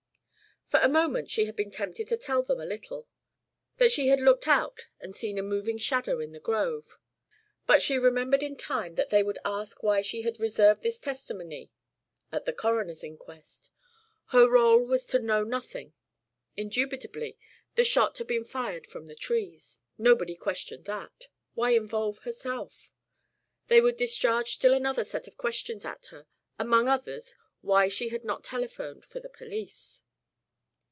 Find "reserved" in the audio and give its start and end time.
10.39-10.81